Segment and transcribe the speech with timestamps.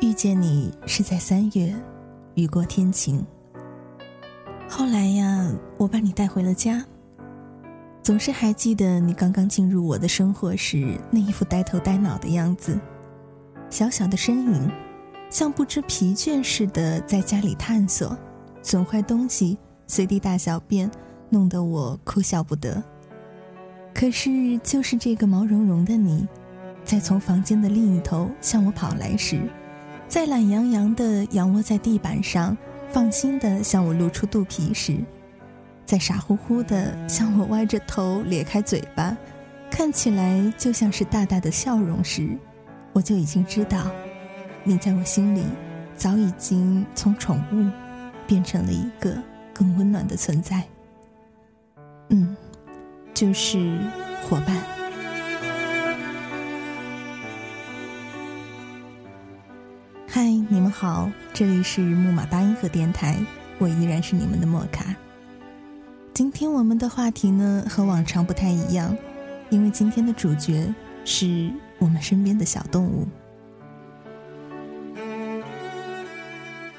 [0.00, 1.74] 遇见你是在三月，
[2.34, 3.26] 雨过天晴。
[4.68, 6.84] 后来呀，我把你带回了家。
[8.00, 12.78] 总是还记得你刚刚进入我的生活时那一副呆头呆脑的样子，
[13.70, 14.70] 小小的身影，
[15.30, 18.16] 像不知疲倦似的在家里探索，
[18.62, 19.58] 损坏东西，
[19.88, 20.88] 随地大小便，
[21.28, 22.80] 弄得我哭笑不得。
[23.92, 26.28] 可是，就是这个毛茸茸的你，
[26.84, 29.40] 在从房间的另一头向我跑来时。
[30.08, 32.56] 在懒洋洋的仰卧在地板上，
[32.90, 34.96] 放心的向我露出肚皮时，
[35.84, 39.14] 在傻乎乎的向我歪着头咧开嘴巴，
[39.70, 42.30] 看起来就像是大大的笑容时，
[42.94, 43.86] 我就已经知道，
[44.64, 45.44] 你在我心里
[45.94, 47.70] 早已经从宠物
[48.26, 49.14] 变成了一个
[49.52, 50.64] 更温暖的存在。
[52.08, 52.34] 嗯，
[53.12, 53.78] 就是
[54.26, 54.56] 伙伴。
[60.20, 63.16] 嗨，你们好，这里是木马八音盒电台，
[63.58, 64.92] 我依然是你们的莫卡。
[66.12, 68.96] 今天我们的话题呢和往常不太一样，
[69.48, 70.74] 因为今天的主角
[71.04, 73.06] 是我们身边的小动物。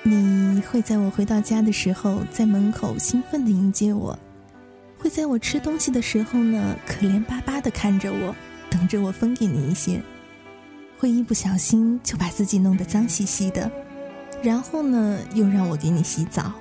[0.03, 4.13] 你会在我回到家的时候，在门口兴奋的迎接我；
[4.97, 8.35] 会在我吃东西的时候呢，可怜巴巴的看着我，
[8.69, 10.01] 等着我分给你一些。
[11.00, 13.72] 会一不小心就把自己弄得脏兮兮的，
[14.44, 16.52] 然后呢，又让我给你洗澡，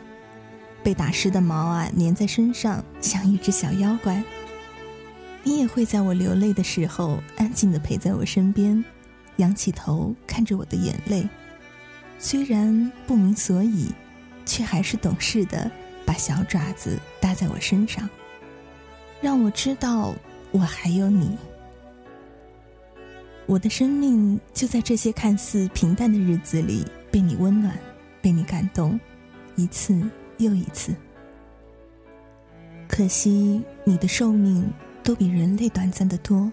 [0.80, 4.22] 被打湿的毛啊粘在身上，像一只小妖怪。
[5.42, 8.84] 你也会在我流泪的时候，安静的陪在我身边，
[9.38, 11.28] 仰起头看着我的眼泪，
[12.20, 13.90] 虽然不明所以，
[14.46, 15.68] 却还是懂事的
[16.06, 18.08] 把小爪子搭在我身上，
[19.20, 20.14] 让我知道
[20.52, 21.36] 我还有你。
[23.48, 27.74] 我的生命就在这些看似平淡的日子里被你温暖，
[28.20, 29.00] 被你感动，
[29.56, 29.98] 一次
[30.36, 30.94] 又一次。
[32.86, 34.70] 可惜你的寿命
[35.02, 36.52] 都比人类短暂的多。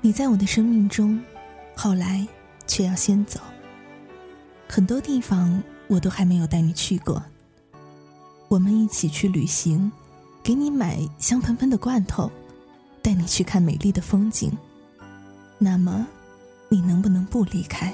[0.00, 1.20] 你在我的生命中，
[1.74, 2.24] 后来
[2.68, 3.40] 却要先走。
[4.68, 7.20] 很多地方我都还没有带你去过。
[8.46, 9.90] 我们一起去旅行，
[10.44, 12.30] 给你买香喷喷的罐头，
[13.02, 14.56] 带你去看美丽的风景。
[15.62, 16.06] 那么，
[16.70, 17.92] 你能不能不离开？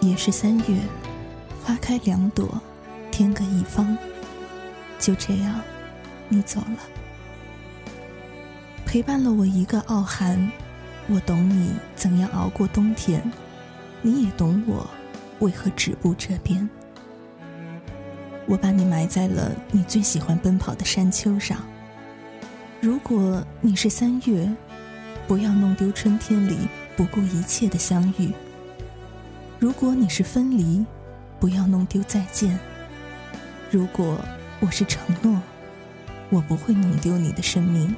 [0.00, 0.80] 也是三月，
[1.64, 2.60] 花开两朵，
[3.12, 3.96] 天各一方。
[4.98, 5.60] 就这样，
[6.28, 7.05] 你走了。
[8.96, 10.50] 陪伴了我一个傲寒，
[11.06, 13.22] 我懂你怎样熬过冬天，
[14.00, 14.88] 你也懂我
[15.40, 16.66] 为何止步这边。
[18.46, 21.58] 我把你埋在了你最喜欢奔跑的山丘上。
[22.80, 24.50] 如果你是三月，
[25.28, 26.56] 不要弄丢春天里
[26.96, 28.32] 不顾一切的相遇。
[29.58, 30.82] 如果你是分离，
[31.38, 32.58] 不要弄丢再见。
[33.70, 34.18] 如果
[34.58, 35.38] 我是承诺，
[36.30, 37.94] 我不会弄丢你的生命。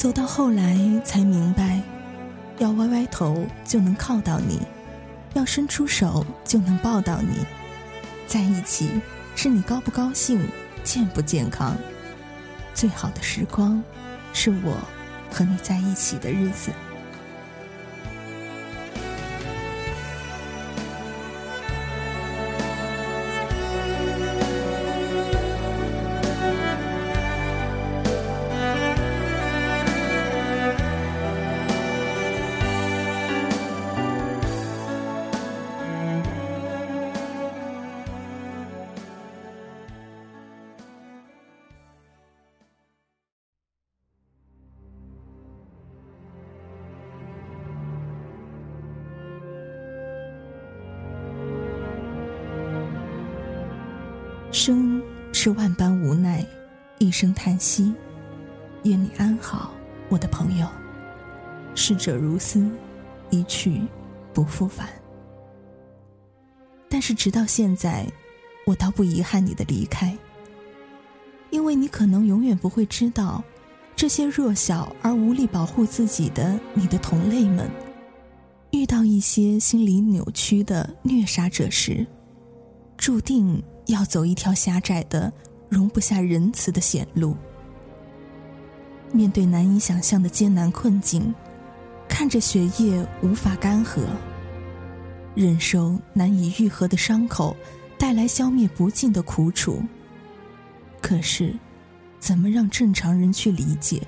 [0.00, 1.78] 走到后来才明白，
[2.56, 4.58] 要歪歪头就能靠到你，
[5.34, 7.44] 要伸出手就能抱到你。
[8.26, 8.98] 在一起
[9.36, 10.48] 是你高不高兴、
[10.82, 11.76] 健不健康。
[12.72, 13.84] 最好的时光，
[14.32, 14.74] 是我
[15.30, 16.70] 和你在一起的日子。
[54.62, 55.02] 生
[55.32, 56.44] 是万般无奈，
[56.98, 57.94] 一声叹息。
[58.82, 59.72] 愿你安好，
[60.10, 60.68] 我的朋友。
[61.74, 62.68] 逝者如斯，
[63.30, 63.80] 一去
[64.34, 64.86] 不复返。
[66.90, 68.06] 但是直到现在，
[68.66, 70.14] 我倒不遗憾你的离开，
[71.48, 73.42] 因为你可能永远不会知道，
[73.96, 77.66] 这些弱小而无力保护自己的你的同类们，
[78.72, 82.06] 遇到一些心理扭曲的虐杀者时，
[83.00, 83.60] 注定。
[83.86, 85.32] 要走一条狭窄的、
[85.68, 87.36] 容不下仁慈的险路，
[89.10, 91.34] 面对难以想象的艰难困境，
[92.08, 94.02] 看着血液无法干涸，
[95.34, 97.56] 忍受难以愈合的伤口
[97.98, 99.82] 带来消灭不尽的苦楚。
[101.02, 101.52] 可是，
[102.20, 104.00] 怎么让正常人去理解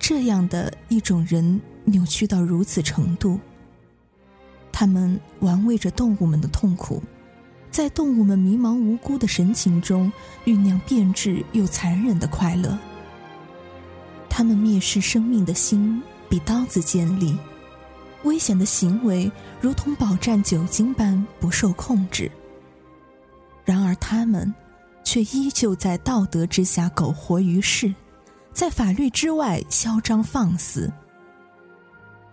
[0.00, 3.38] 这样的一种人扭曲到如此程度？
[4.72, 7.00] 他们玩味着动物们的痛苦，
[7.74, 10.12] 在动物们迷茫无辜的神情中
[10.44, 12.78] 酝酿变质又残忍的快乐。
[14.30, 17.36] 他们蔑视生命的心比刀子尖利，
[18.22, 19.28] 危险的行为
[19.60, 22.30] 如同饱蘸酒精般不受控制。
[23.64, 24.54] 然而他们。
[25.06, 27.94] 却依旧在道德之下苟活于世，
[28.54, 30.90] 在法律之外嚣张放肆。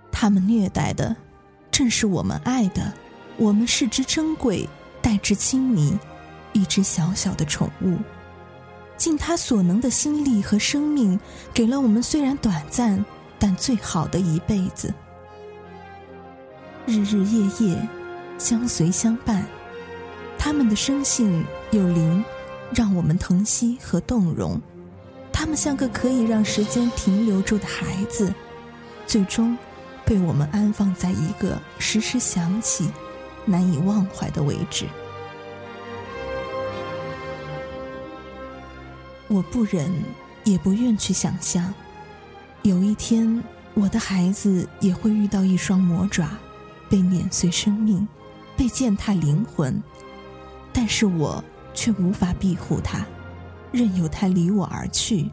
[0.10, 1.14] 他们虐待的，
[1.70, 2.94] 正是我们爱的、
[3.36, 4.68] 我们视之珍贵、
[5.12, 6.00] 爱之亲昵、
[6.54, 7.98] 一只小小的宠物，
[8.96, 11.20] 尽他所能的心力和生命，
[11.54, 13.04] 给了我们虽然短暂，
[13.38, 14.94] 但最好的一辈子。
[16.86, 17.90] 日日夜夜，
[18.38, 19.46] 相随相伴，
[20.40, 22.24] 他们的生性有灵。
[22.74, 24.58] 让我们疼惜和动容，
[25.34, 28.34] 他们像个可以让时间停留住的孩子，
[29.06, 29.58] 最终
[30.06, 32.90] 被我们安放在一个时时想起、
[33.44, 34.86] 难以忘怀的位置。
[39.32, 39.92] 我不忍，
[40.44, 41.74] 也不愿去想象，
[42.64, 43.44] 有一天
[43.74, 46.30] 我的孩子也会遇到一双魔爪，
[46.90, 48.08] 被碾碎生命，
[48.56, 49.82] 被践踏灵魂。
[50.74, 51.44] 但是我。
[51.74, 53.06] 却无法庇护他，
[53.72, 55.32] 任由他离我而去，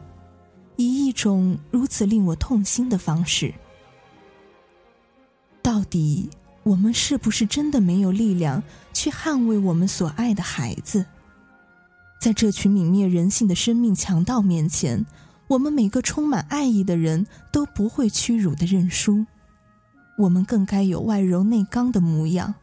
[0.77, 3.53] 以一种如此令我痛心的方式。
[5.61, 6.29] 到底
[6.63, 8.63] 我们是不是真的没有力量
[8.93, 11.05] 去捍卫我们所爱的孩子？
[12.19, 15.05] 在这群泯灭人性的生命强盗面前，
[15.47, 19.25] 我们每个充满爱意的人都不会屈辱的认输。
[20.17, 22.53] 我们更该有外柔内刚的模样。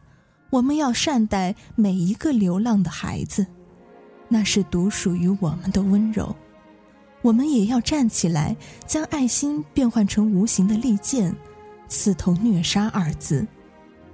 [0.51, 3.47] 我们要善待每一个流浪的孩子。
[4.29, 6.35] 那是独属于我们的温柔，
[7.21, 8.55] 我们也要站起来，
[8.85, 11.35] 将爱心变换成无形的利剑，
[11.87, 13.47] 刺透“虐杀”二字，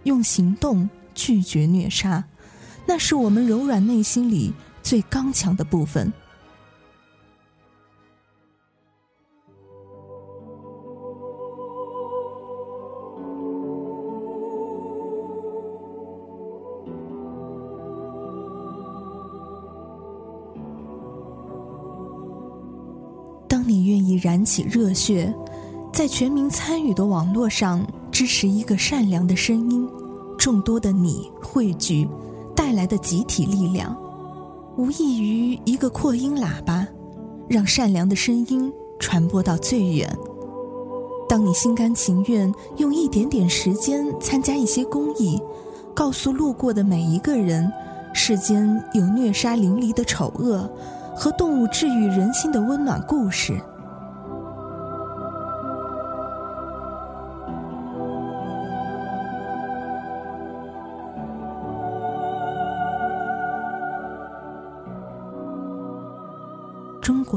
[0.04, 2.24] 用行动拒绝虐杀，
[2.86, 6.12] 那是我们柔软内心里最刚强的部分。
[23.47, 25.33] 当你愿意燃起热血，
[25.94, 29.88] 在全民参与的网络上支持一个善良的声音，
[30.38, 32.07] 众多的你汇聚
[32.56, 33.95] 带来的集体力量，
[34.75, 36.87] 无异于一个扩音喇叭，
[37.47, 40.09] 让善良的声音传播到最远。
[41.29, 45.39] 当你心甘情愿用一点点时间参加一些公益，
[45.93, 47.71] 告诉路过的每一个人，
[48.13, 50.67] 世间有虐杀淋漓的丑恶
[51.15, 53.59] 和动物治愈人心的温暖故事。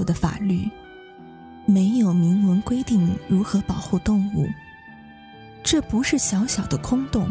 [0.06, 0.70] 的法律
[1.67, 4.48] 没有明文规定如何保护动物，
[5.63, 7.31] 这不是小小的空洞，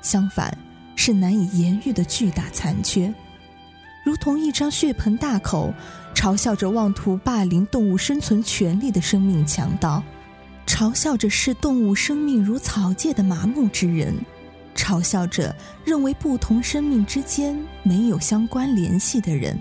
[0.00, 0.56] 相反
[0.94, 3.12] 是难以言喻的巨大残缺，
[4.04, 5.74] 如同一张血盆大口，
[6.14, 10.02] 嘲笑着妄图霸凌动物生存权利的生命强盗，
[10.64, 14.14] 嘲笑着视动物生命如草芥的麻木之人，
[14.76, 19.58] 嘲笑着认为不同生命之间没有相关联系的人，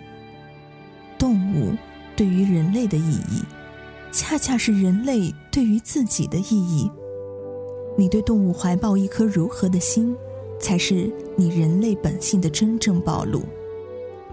[1.18, 1.75] 动物。
[2.15, 3.43] 对于人类的意义，
[4.12, 6.89] 恰恰是人类对于自己的意义。
[7.98, 10.15] 你对动物怀抱一颗如何的心，
[10.60, 13.41] 才是你人类本性的真正暴露。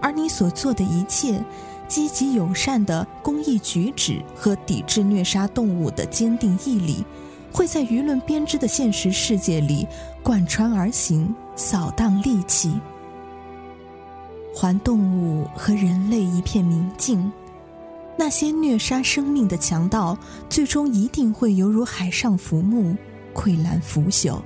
[0.01, 1.41] 而你所做的一切，
[1.87, 7.05] 积极友善的公益举止和抵制虐杀动物的坚定毅力，
[7.51, 9.87] 会在舆论编织的现实世界里
[10.21, 12.73] 贯穿而行，扫荡戾气，
[14.55, 17.31] 还动物和人类一片明镜。
[18.17, 20.17] 那些虐杀生命的强盗，
[20.49, 22.95] 最终一定会犹如海上浮木，
[23.33, 24.41] 溃烂腐朽。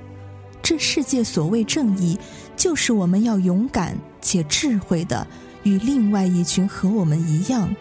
[0.62, 2.18] 这世界所谓正义，
[2.56, 5.26] 就是我们要勇敢且智慧的，
[5.62, 7.74] 与另外一群和我们一样，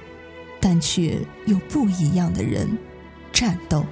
[0.59, 2.77] 但却又不一样的人
[3.31, 3.85] 战斗。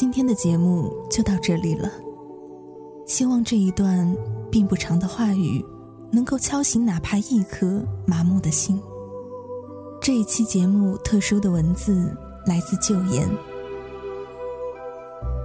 [0.00, 1.92] 今天的节目就到这里了，
[3.06, 4.16] 希望这一段
[4.50, 5.62] 并不长的话语，
[6.10, 8.80] 能够敲醒哪怕一颗麻木的心。
[10.00, 12.16] 这一期节目特殊的文字
[12.46, 13.28] 来自旧言。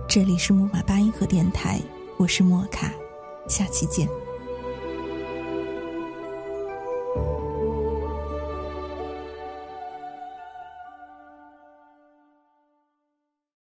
[0.08, 1.82] 这里是木马八音盒电台，
[2.16, 2.94] 我是莫卡，
[3.50, 4.08] 下期见。